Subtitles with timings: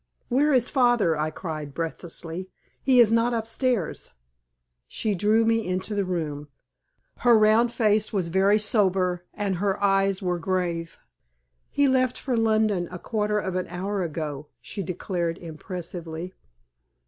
[0.29, 2.49] "Where is father?" I cried, breathlessly.
[2.81, 4.13] "He is not upstairs!"
[4.87, 6.47] She drew me into the room.
[7.17, 10.97] Her round face was very sober, and her eyes were grave.
[11.69, 16.33] "He left for London a quarter of an hour ago," she declared, impressively.